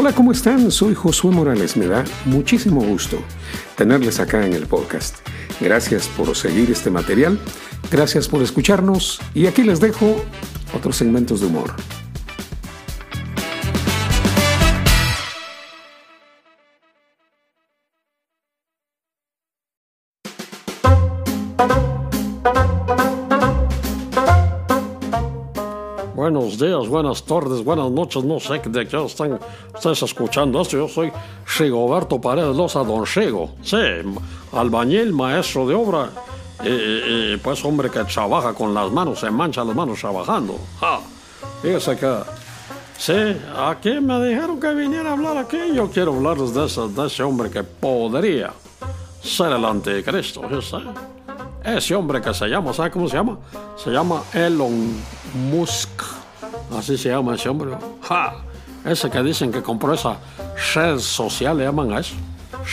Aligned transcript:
Hola, 0.00 0.12
¿cómo 0.12 0.30
están? 0.30 0.70
Soy 0.70 0.94
Josué 0.94 1.32
Morales. 1.32 1.76
Me 1.76 1.88
da 1.88 2.04
muchísimo 2.24 2.80
gusto 2.80 3.18
tenerles 3.74 4.20
acá 4.20 4.46
en 4.46 4.52
el 4.52 4.68
podcast. 4.68 5.16
Gracias 5.60 6.06
por 6.06 6.36
seguir 6.36 6.70
este 6.70 6.88
material, 6.88 7.36
gracias 7.90 8.28
por 8.28 8.40
escucharnos 8.40 9.20
y 9.34 9.48
aquí 9.48 9.64
les 9.64 9.80
dejo 9.80 10.24
otros 10.72 10.94
segmentos 10.94 11.40
de 11.40 11.48
humor. 11.48 11.74
Buenos 26.18 26.58
días, 26.58 26.88
buenas 26.88 27.22
tardes, 27.22 27.62
buenas 27.62 27.92
noches, 27.92 28.24
no 28.24 28.40
sé 28.40 28.60
de 28.64 28.88
qué 28.88 29.04
están 29.04 29.38
ustedes 29.72 30.02
escuchando 30.02 30.60
esto. 30.60 30.76
Yo 30.76 30.88
soy 30.88 31.12
Rigoberto 31.56 32.20
Paredes 32.20 32.56
Loza, 32.56 32.82
don 32.82 33.06
Rigo. 33.06 33.52
Sí, 33.62 33.76
albañil, 34.50 35.12
maestro 35.12 35.68
de 35.68 35.76
obra, 35.76 36.10
y, 36.64 37.36
pues 37.36 37.64
hombre 37.64 37.88
que 37.88 38.02
trabaja 38.02 38.52
con 38.52 38.74
las 38.74 38.90
manos, 38.90 39.20
se 39.20 39.30
mancha 39.30 39.62
las 39.62 39.76
manos 39.76 40.00
trabajando. 40.00 40.58
Ja, 40.80 40.98
fíjese 41.62 41.96
que, 41.96 42.16
sí, 42.98 43.36
aquí 43.56 44.00
me 44.00 44.20
dijeron 44.26 44.58
que 44.58 44.74
viniera 44.74 45.10
a 45.10 45.12
hablar 45.12 45.36
aquí. 45.36 45.72
Yo 45.72 45.88
quiero 45.88 46.16
hablarles 46.16 46.52
de 46.52 46.66
ese, 46.66 46.80
de 46.88 47.06
ese 47.06 47.22
hombre 47.22 47.48
que 47.48 47.62
podría 47.62 48.52
ser 49.22 49.52
el 49.52 49.64
anticristo. 49.64 50.42
Ese 51.62 51.94
hombre 51.94 52.20
que 52.20 52.34
se 52.34 52.48
llama, 52.48 52.72
¿sabe 52.72 52.90
cómo 52.90 53.08
se 53.08 53.16
llama? 53.16 53.38
Se 53.76 53.90
llama 53.90 54.22
Elon 54.32 54.96
Musk. 55.34 56.02
Así 56.76 56.96
se 56.96 57.10
llama 57.10 57.34
ese 57.34 57.48
hombre. 57.48 57.76
¡Ja! 58.02 58.34
Ese 58.84 59.10
que 59.10 59.22
dicen 59.22 59.50
que 59.52 59.62
compró 59.62 59.94
esa 59.94 60.18
red 60.74 60.98
social, 60.98 61.58
le 61.58 61.64
llaman 61.64 61.92
a 61.92 62.00
eso. 62.00 62.14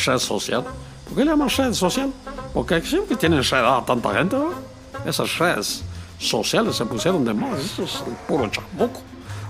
Red 0.06 0.20
social. 0.20 0.64
¿Por 1.06 1.16
qué 1.16 1.26
le 1.26 1.32
llaman 1.32 1.50
red 1.50 1.74
social? 1.74 2.12
Porque 2.54 2.82
siempre 2.82 3.16
tienen 3.16 3.44
red 3.44 3.66
a 3.66 3.84
tanta 3.86 4.14
gente, 4.14 4.36
¿no? 4.36 4.52
Esas 5.06 5.38
redes 5.38 5.84
sociales 6.20 6.76
se 6.76 6.86
pusieron 6.86 7.26
de 7.26 7.34
moda. 7.34 7.60
Eso 7.60 7.84
es 7.84 8.04
el 8.08 8.14
puro 8.28 8.48
chamuco. 8.48 9.02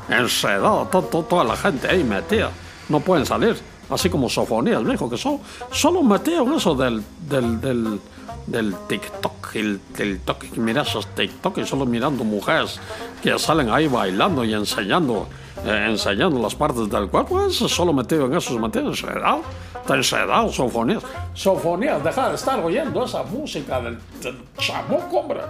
Enredado, 0.10 0.88
todo, 0.92 1.24
toda 1.24 1.44
la 1.44 1.56
gente 1.56 1.88
ahí 1.88 2.04
metida. 2.04 2.52
No 2.90 3.00
pueden 3.00 3.26
salir. 3.26 3.58
Así 3.90 4.10
como 4.10 4.30
Sofonías 4.30 4.84
dijo 4.86 5.10
que 5.10 5.18
solo, 5.18 5.42
solo 5.72 6.02
metieron 6.02 6.54
eso 6.54 6.74
del, 6.74 7.04
del 7.30 8.00
del 8.48 8.76
TikTok, 8.88 9.56
el, 9.56 9.80
TikTok, 9.96 10.58
mira 10.58 10.84
esos 10.84 11.08
TikTok 11.08 11.58
y 11.58 11.66
solo 11.66 11.86
mirando 11.86 12.24
mujeres 12.24 12.80
que 13.22 13.38
salen 13.40 13.70
ahí 13.70 13.88
bailando 13.88 14.44
y 14.44 14.54
enseñando, 14.54 15.28
eh, 15.66 15.96
las 15.96 16.56
partes 16.56 16.90
del 16.90 17.08
cuerpo, 17.08 17.46
eso 17.46 17.68
solo 17.68 17.92
metido 17.94 18.26
en 18.26 18.36
esos 18.36 18.60
metidos, 18.60 19.02
enredado, 19.02 19.42
está 19.82 19.96
enredado, 19.96 20.52
sofonías. 20.52 21.04
Sofonías, 21.34 22.04
dejar 22.04 22.30
de 22.30 22.36
estar 22.36 22.64
oyendo 22.64 23.06
esa 23.06 23.24
música 23.24 23.82
del, 23.82 23.98
del 24.22 24.38
chamuco, 24.58 25.20
hombre. 25.20 25.42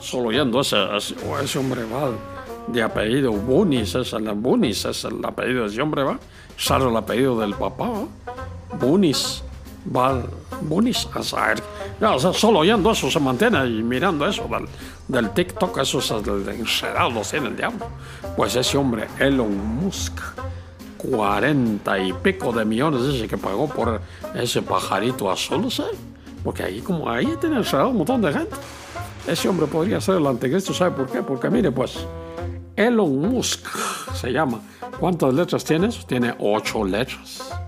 Solo 0.00 0.28
oyendo 0.28 0.60
ese, 0.60 0.76
ese, 0.96 1.58
hombre 1.58 1.84
va 1.84 2.10
de 2.66 2.82
apellido 2.82 3.32
Bunis, 3.32 3.94
es 3.94 4.12
el 4.12 4.28
Bunis, 4.32 4.84
es 4.84 5.04
el 5.04 5.24
apellido 5.24 5.62
de 5.62 5.68
ese 5.68 5.82
hombre, 5.82 6.02
va. 6.02 6.18
Sale 6.56 6.88
el 6.88 6.96
apellido 6.96 7.38
del 7.38 7.54
papá, 7.54 7.88
¿va? 7.88 8.04
Bunis 8.78 9.42
va 9.84 10.22
Bunis 10.62 11.08
a 11.14 11.22
saber. 11.22 11.62
Ya, 12.00 12.14
o 12.14 12.18
sea, 12.18 12.32
solo 12.32 12.60
oyendo 12.60 12.90
eso 12.90 13.10
se 13.10 13.20
mantiene 13.20 13.66
y 13.66 13.82
mirando 13.82 14.26
eso 14.26 14.48
del, 14.48 14.66
del 15.08 15.30
TikTok, 15.30 15.78
eso 15.78 15.98
es 15.98 16.10
el 16.10 16.48
enredado, 16.48 17.22
tiene 17.22 17.48
el 17.48 17.56
diablo. 17.56 17.86
Pues 18.36 18.56
ese 18.56 18.76
hombre, 18.76 19.06
Elon 19.18 19.56
Musk, 19.82 20.18
40 20.98 21.98
y 21.98 22.12
pico 22.12 22.52
de 22.52 22.64
millones 22.64 23.06
dice 23.06 23.26
que 23.26 23.38
pagó 23.38 23.68
por 23.68 24.00
ese 24.34 24.62
pajarito 24.62 25.30
azul, 25.30 25.70
¿sí? 25.70 25.84
Porque 26.44 26.62
ahí, 26.62 26.80
como 26.80 27.08
ahí 27.08 27.36
tiene 27.40 27.56
enredado 27.56 27.90
un 27.90 27.98
montón 27.98 28.22
de 28.22 28.32
gente. 28.32 28.56
Ese 29.26 29.48
hombre 29.48 29.66
podría 29.66 30.00
ser 30.00 30.16
el 30.16 30.26
anticristo, 30.26 30.72
¿sabe 30.72 30.92
por 30.92 31.10
qué? 31.10 31.22
Porque 31.22 31.50
mire, 31.50 31.70
pues, 31.70 31.98
Elon 32.76 33.18
Musk 33.18 33.66
se 34.14 34.32
llama. 34.32 34.60
¿Cuántas 34.98 35.32
letras 35.34 35.64
tiene 35.64 35.88
eso? 35.88 36.04
Tiene 36.06 36.34
ocho 36.38 36.84
letras. 36.84 37.59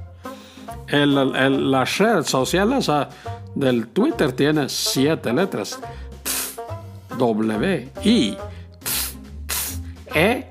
El, 0.92 1.16
el, 1.16 1.70
la 1.70 1.84
red 1.84 2.22
social 2.22 2.74
esa 2.74 3.08
del 3.54 3.88
Twitter 3.88 4.32
tiene 4.32 4.68
siete 4.68 5.32
letras. 5.32 5.80
W, 7.18 7.88
I, 8.04 8.36
E, 10.14 10.46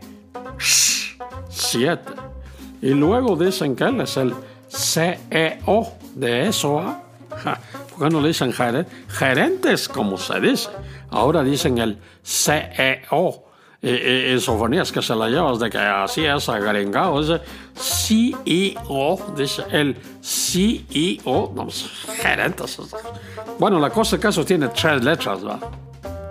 siete. 1.50 2.12
Y 2.82 2.90
luego 2.90 3.36
dicen 3.36 3.76
que 3.76 3.84
él 3.84 4.02
es 4.02 4.18
el 4.18 4.34
CEO 4.68 5.94
de 6.16 6.48
eso. 6.48 6.80
¿ah? 6.80 7.04
¿Por 7.90 8.00
qué 8.00 8.14
no 8.14 8.20
le 8.20 8.30
dicen 8.30 8.52
gerentes, 9.10 9.88
como 9.88 10.18
se 10.18 10.40
dice? 10.40 10.70
Ahora 11.12 11.44
dicen 11.44 11.78
el 11.78 12.00
CEO 12.24 13.51
y, 13.82 13.90
y, 13.90 14.40
sofonías 14.40 14.92
que 14.92 15.02
se 15.02 15.16
la 15.16 15.28
llevas 15.28 15.58
de 15.60 15.70
que 15.70 15.80
así 15.80 16.24
es 16.24 16.48
agringado, 16.50 17.20
ese 17.20 17.42
CEO, 17.76 19.34
dice 19.36 19.64
el 19.72 19.98
CEO, 20.22 21.52
no, 21.56 21.64
pues, 21.64 21.90
gerentes. 22.22 22.80
Bueno, 23.58 23.80
la 23.80 23.90
cosa 23.90 24.20
que 24.20 24.28
eso 24.28 24.46
tiene 24.46 24.68
tres 24.68 25.04
letras, 25.04 25.44
¿va? 25.44 25.60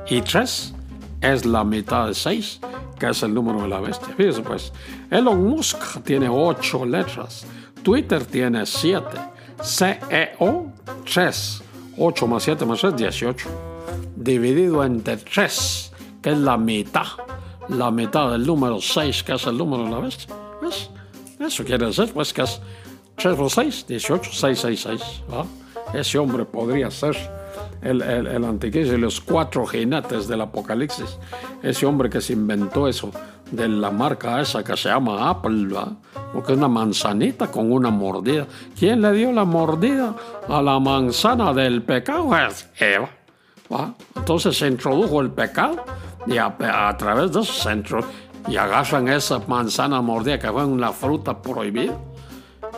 Y 0.08 0.20
tres 0.22 0.72
es 1.20 1.44
la 1.44 1.64
mitad 1.64 2.06
de 2.06 2.14
seis, 2.14 2.60
que 3.00 3.08
es 3.08 3.22
el 3.24 3.34
número 3.34 3.62
de 3.62 3.68
la 3.68 3.80
bestia. 3.80 4.14
Fíjese, 4.16 4.42
pues, 4.42 4.72
Elon 5.10 5.42
Musk 5.42 6.02
tiene 6.04 6.28
ocho 6.28 6.86
letras, 6.86 7.44
Twitter 7.82 8.24
tiene 8.26 8.64
siete, 8.64 9.18
CEO, 9.60 10.72
tres, 11.04 11.64
ocho 11.98 12.28
más 12.28 12.44
siete 12.44 12.64
más 12.64 12.80
tres, 12.80 12.94
dieciocho, 12.96 13.48
dividido 14.14 14.84
entre 14.84 15.16
tres, 15.16 15.92
que 16.22 16.30
es 16.30 16.38
la 16.38 16.56
mitad 16.56 17.08
la 17.70 17.90
mitad 17.90 18.30
del 18.32 18.46
número 18.46 18.80
6, 18.80 19.22
que 19.22 19.34
es 19.34 19.46
el 19.46 19.56
número 19.56 19.84
de 19.84 19.90
la 19.90 19.98
bestia. 19.98 20.34
¿Ves? 20.62 20.90
Eso 21.38 21.64
quiere 21.64 21.86
decir, 21.86 22.12
pues, 22.12 22.32
que 22.32 22.42
es 22.42 22.60
3 23.16 23.36
por 23.36 23.50
6, 23.50 23.86
18, 23.86 24.30
666. 24.32 25.22
Ese 25.94 26.18
hombre 26.18 26.44
podría 26.44 26.90
ser 26.90 27.16
el, 27.82 28.02
el, 28.02 28.26
el 28.26 28.44
anticristo 28.44 28.94
y 28.94 28.98
los 28.98 29.20
cuatro 29.20 29.66
jinetes 29.66 30.28
del 30.28 30.42
apocalipsis. 30.42 31.18
Ese 31.62 31.86
hombre 31.86 32.10
que 32.10 32.20
se 32.20 32.34
inventó 32.34 32.86
eso 32.86 33.10
de 33.50 33.68
la 33.68 33.90
marca 33.90 34.40
esa 34.40 34.62
que 34.62 34.76
se 34.76 34.88
llama 34.88 35.28
Apple, 35.28 35.72
¿va? 35.74 35.92
porque 36.32 36.52
es 36.52 36.58
una 36.58 36.68
manzanita 36.68 37.50
con 37.50 37.72
una 37.72 37.90
mordida. 37.90 38.46
¿Quién 38.78 39.02
le 39.02 39.12
dio 39.12 39.32
la 39.32 39.44
mordida 39.44 40.14
a 40.48 40.62
la 40.62 40.78
manzana 40.78 41.52
del 41.52 41.82
pecado? 41.82 42.36
Es 42.36 42.68
Eva. 42.78 43.10
¿va? 43.72 43.94
Entonces 44.14 44.56
se 44.56 44.68
introdujo 44.68 45.20
el 45.20 45.30
pecado 45.30 45.84
y 46.26 46.38
a, 46.38 46.96
través 46.98 47.32
de 47.32 47.40
esos 47.40 47.58
centros 47.62 48.04
y 48.48 48.56
agarran 48.56 49.08
esa 49.08 49.40
manzana 49.46 50.00
mordida 50.00 50.38
que 50.38 50.48
fue 50.48 50.64
una 50.64 50.92
fruta 50.92 51.40
prohibida 51.40 51.96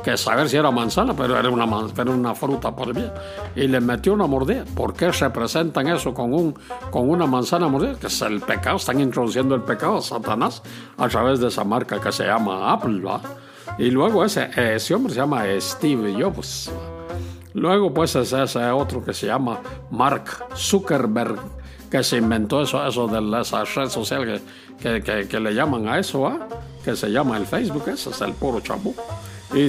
que 0.03 0.17
saber 0.17 0.49
si 0.49 0.57
era 0.57 0.71
manzana, 0.71 1.15
pero 1.15 1.39
era 1.39 1.49
una, 1.49 1.65
era 1.97 2.11
una 2.11 2.35
fruta 2.35 2.75
prohibida. 2.75 3.15
Y 3.55 3.69
le 3.69 3.81
metió 3.81 4.15
una 4.15 4.27
mordida. 4.27 4.65
¿Por 4.75 4.95
qué 4.95 5.13
representan 5.13 5.87
eso 5.89 6.13
con, 6.13 6.33
un, 6.33 6.55
con 6.91 7.09
una 7.09 7.27
manzana 7.27 7.69
mordida? 7.69 7.95
Que 7.95 8.09
es 8.09 8.23
el 8.23 8.41
pecado, 8.41 8.77
están 8.77 9.01
introduciendo 9.01 9.55
el 9.55 9.63
pecado 9.63 9.99
a 9.99 10.03
Satanás 10.03 10.63
a 10.97 11.09
través 11.09 11.41
de 11.41 11.49
esa 11.49 11.63
marca 11.63 12.01
que 12.01 12.11
se 12.11 12.25
llama 12.25 12.73
Apple. 12.73 13.03
Y 13.79 13.91
luego 13.91 14.25
ese, 14.25 14.51
ese 14.57 14.95
hombre 14.95 15.13
se 15.13 15.21
llama 15.21 15.45
Steve 15.59 16.15
Jobs. 16.21 16.73
Luego 17.55 17.93
pues 17.93 18.17
ese, 18.17 18.43
ese 18.43 18.71
otro 18.71 19.05
que 19.05 19.13
se 19.13 19.27
llama 19.27 19.61
Mark 19.91 20.25
Zuckerberg 20.57 21.39
que 21.93 22.03
se 22.03 22.17
inventó 22.17 22.63
eso, 22.63 22.87
eso 22.87 23.07
de 23.07 23.41
esa 23.43 23.65
red 23.65 23.91
social 23.91 24.41
que, 24.81 25.03
que, 25.03 25.29
que, 25.29 25.39
le 25.39 25.53
llaman 25.53 25.87
a 25.89 25.99
eso, 25.99 26.27
¿ah? 26.27 26.39
que 26.83 26.97
se 26.97 27.11
llama 27.11 27.37
el 27.37 27.45
Facebook, 27.45 27.87
ese 27.87 28.09
es 28.09 28.21
el 28.23 28.33
puro 28.33 28.61
chabu. 28.61 28.95
Y, 29.53 29.61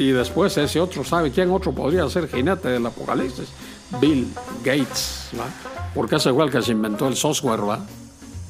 y, 0.00 0.12
después 0.12 0.56
ese 0.56 0.78
otro, 0.78 1.02
¿sabe 1.02 1.32
quién 1.32 1.50
otro 1.50 1.72
podría 1.72 2.08
ser 2.08 2.28
jinete 2.28 2.68
del 2.68 2.86
apocalipsis? 2.86 3.48
Bill 4.00 4.32
Gates, 4.62 5.30
¿va? 5.36 5.46
porque 5.92 6.14
es 6.14 6.26
igual 6.26 6.48
que 6.48 6.62
se 6.62 6.70
inventó 6.70 7.08
el 7.08 7.16
software, 7.16 7.68
¿va? 7.68 7.80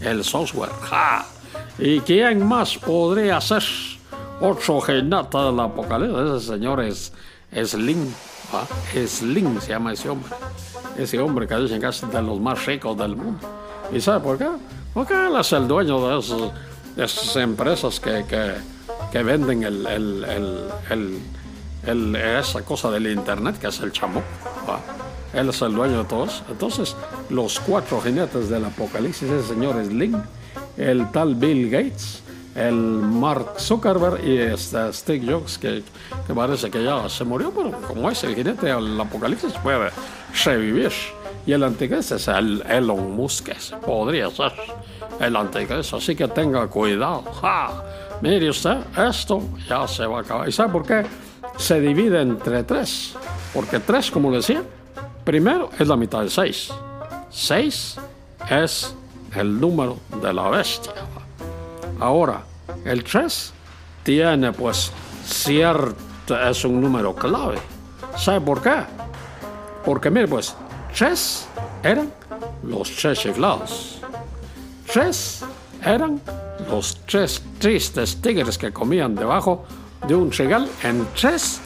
El 0.03 0.23
software, 0.23 0.73
¡ja! 0.82 1.25
¿Y 1.79 2.00
quién 2.00 2.47
más 2.47 2.77
podría 2.77 3.41
ser 3.41 3.65
otro 4.38 4.82
jinete 4.82 5.38
del 5.38 5.61
apocalipsis? 5.61 6.43
Ese 6.43 6.47
señor 6.47 6.82
es 6.82 7.11
Slim, 7.55 8.06
¿va? 8.55 8.67
Slim 9.06 9.59
se 9.62 9.69
llama 9.70 9.94
ese 9.94 10.11
hombre 10.11 10.31
ese 10.96 11.19
hombre 11.19 11.46
que 11.46 11.56
dicen 11.56 11.81
que 11.81 11.88
es 11.88 12.11
de 12.11 12.23
los 12.23 12.41
más 12.41 12.64
ricos 12.67 12.96
del 12.96 13.17
mundo. 13.17 13.38
¿Y 13.93 14.00
sabe 14.00 14.20
por 14.20 14.38
qué? 14.38 14.49
Porque 14.93 15.14
él 15.14 15.35
es 15.38 15.52
el 15.52 15.69
dueño 15.69 16.08
de, 16.08 16.52
esas 16.96 17.37
empresas 17.37 17.99
que, 18.00 18.25
que, 18.29 18.55
que 19.11 19.23
venden 19.23 19.64
el, 19.64 19.87
el, 19.87 21.20
el, 21.87 22.17
esa 22.17 22.62
cosa 22.62 22.91
del 22.91 23.08
Internet, 23.08 23.58
que 23.58 23.69
es 23.69 23.81
el 23.81 23.93
chamuco. 23.93 24.25
Él 25.32 25.49
es 25.49 25.62
el 25.62 25.75
dueño 25.75 25.99
de 25.99 26.05
todos. 26.05 26.43
Entonces, 26.49 26.96
los 27.29 27.58
cuatro 27.61 28.00
jinetes 28.00 28.49
del 28.49 28.64
apocalipsis, 28.64 29.29
ese 29.29 29.49
señor 29.49 29.85
Slim, 29.85 30.23
el 30.76 31.11
tal 31.11 31.35
Bill 31.35 31.70
Gates 31.70 32.25
el 32.55 32.75
Mark 32.75 33.58
Zuckerberg 33.58 34.25
y 34.25 34.38
este 34.38 34.93
Steve 34.93 35.32
Jobs, 35.32 35.58
que, 35.58 35.82
que, 36.26 36.35
parece 36.35 36.70
que 36.70 36.82
ya 36.85 37.08
se 37.08 37.25
murió, 37.25 37.50
pero 37.50 37.73
como 37.82 38.11
es 38.11 38.23
el 38.25 38.35
jinete 38.35 38.67
del 38.67 39.00
apocalipsis, 39.00 39.52
puede 39.55 39.91
revivir. 40.44 40.92
Y 41.46 41.52
el 41.52 41.62
anticristo 41.62 42.16
es 42.16 42.28
el 42.28 42.62
Elon 42.69 43.14
Musk, 43.14 43.50
podría 43.84 44.31
ser 44.31 44.52
el 45.20 45.36
anticristo, 45.36 45.96
así 45.96 46.16
que 46.16 46.26
tenga 46.28 46.66
cuidado. 46.69 47.25
Mire 48.22 48.48
usted, 48.48 48.78
esto 48.96 49.42
ya 49.69 49.86
se 49.86 50.06
va 50.06 50.19
a 50.19 50.20
acabar. 50.22 50.48
¿Y 50.48 50.52
sabe 50.52 50.72
por 50.72 50.86
qué? 50.86 51.04
Se 51.56 51.81
divide 51.81 52.22
entre 52.22 52.64
tres. 52.64 53.14
Porque 53.52 53.81
tres, 53.81 54.10
como 54.10 54.32
decía, 54.32 54.62
primero 55.25 55.70
es 55.78 55.86
la 55.86 55.96
mitad 55.96 56.22
de 56.22 56.31
seis. 56.31 56.72
Seis 57.31 57.98
es 58.48 58.94
el 59.34 59.60
número 59.60 59.98
de 60.22 60.32
la 60.32 60.48
bestia. 60.48 60.92
Ahora, 62.00 62.42
el 62.84 63.04
3 63.04 63.52
tiene 64.02 64.52
pues 64.52 64.92
cierto, 65.25 66.38
es 66.48 66.64
un 66.64 66.81
número 66.81 67.14
clave. 67.14 67.58
¿Sabe 68.16 68.40
por 68.40 68.62
qué? 68.62 69.04
Porque 69.84 70.10
mire 70.10 70.28
pues, 70.28 70.54
3 70.96 71.48
eran 71.82 72.12
los 72.62 72.90
tres 72.96 73.19
chiflados. 73.19 74.00
3 74.92 75.44
eran 75.84 76.20
los 76.70 76.98
tres 77.06 77.42
tristes 77.58 78.20
tigres 78.20 78.56
que 78.56 78.72
comían 78.72 79.14
debajo 79.14 79.64
de 80.06 80.14
un 80.14 80.31
regal 80.32 80.69
en 80.82 81.06
tres 81.14 81.60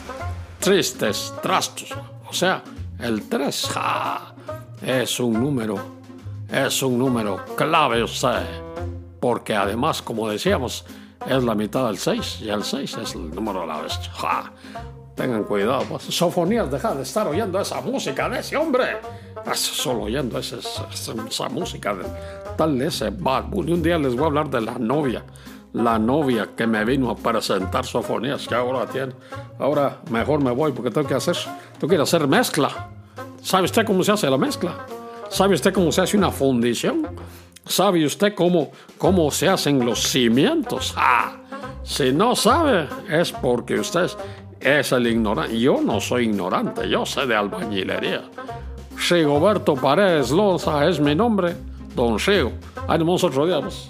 tristes 0.59 1.33
trastos. 1.41 1.93
O 2.27 2.33
sea, 2.33 2.63
el 2.99 3.27
3 3.29 3.69
es 4.81 5.19
un 5.19 5.33
número, 5.33 5.77
es 6.51 6.81
un 6.83 6.97
número 6.97 7.45
clave 7.55 8.03
usted 8.03 8.69
porque 9.19 9.55
además, 9.55 10.01
como 10.01 10.29
decíamos, 10.29 10.85
es 11.27 11.43
la 11.43 11.55
mitad 11.55 11.87
del 11.87 11.97
6 11.97 12.39
y 12.41 12.49
el 12.49 12.63
6 12.63 12.97
es 13.03 13.15
el 13.15 13.33
número 13.33 13.61
de 13.61 13.67
la 13.67 13.81
bestia. 13.81 14.11
Tengan 15.19 15.43
cuidado, 15.43 15.83
pues. 15.89 16.03
Sofonías, 16.03 16.71
deja 16.71 16.95
de 16.95 17.03
estar 17.03 17.27
oyendo 17.27 17.59
esa 17.59 17.81
música 17.81 18.29
de 18.29 18.39
ese 18.39 18.55
hombre. 18.55 18.85
Solo 19.53 20.03
oyendo 20.03 20.39
esa, 20.39 20.59
esa, 20.59 21.49
música 21.49 21.93
de 21.93 22.05
tal 22.55 22.81
ese 22.81 23.09
Bad 23.09 23.51
Y 23.51 23.73
un 23.73 23.83
día 23.83 23.97
les 23.97 24.15
voy 24.15 24.23
a 24.23 24.27
hablar 24.27 24.49
de 24.49 24.61
la 24.61 24.79
novia. 24.79 25.25
La 25.73 25.99
novia 25.99 26.51
que 26.55 26.65
me 26.65 26.85
vino 26.85 27.09
a 27.11 27.17
presentar 27.17 27.85
Sofonías, 27.85 28.47
que 28.47 28.55
ahora 28.55 28.85
tiene. 28.85 29.11
Ahora 29.59 29.99
mejor 30.09 30.41
me 30.41 30.51
voy 30.51 30.71
porque 30.71 30.89
tengo 30.89 31.05
que 31.05 31.15
hacer, 31.15 31.35
tengo 31.77 31.93
que 31.93 32.01
hacer 32.01 32.25
mezcla. 32.25 32.89
¿Sabe 33.41 33.65
usted 33.65 33.85
cómo 33.85 34.01
se 34.05 34.13
hace 34.13 34.29
la 34.29 34.37
mezcla? 34.37 34.85
¿Sabe 35.29 35.53
usted 35.53 35.73
cómo 35.73 35.91
se 35.91 35.99
hace 35.99 36.15
una 36.15 36.31
fundición? 36.31 37.05
¿Sabe 37.65 38.05
usted 38.05 38.33
cómo, 38.33 38.71
cómo 38.97 39.29
se 39.31 39.49
hacen 39.49 39.85
los 39.85 40.01
cimientos? 40.01 40.93
Ah, 40.95 41.35
si 41.83 42.13
no 42.13 42.37
sabe, 42.37 42.87
es 43.09 43.33
porque 43.33 43.81
usted 43.81 44.09
es 44.59 44.91
el 44.91 45.07
ignorante. 45.07 45.59
Yo 45.59 45.81
no 45.81 45.99
soy 45.99 46.25
ignorante, 46.25 46.87
yo 46.89 47.05
sé 47.05 47.25
de 47.25 47.35
albañilería. 47.35 48.23
Rigoberto 49.09 49.75
Paredes 49.75 50.31
Loza 50.31 50.87
es 50.87 50.99
mi 50.99 51.15
nombre, 51.15 51.55
don 51.95 52.19
Rigo. 52.19 52.51
Ahí 52.87 52.99
nos 52.99 53.23
otro 53.23 53.45
día. 53.45 53.61
Pues. 53.61 53.89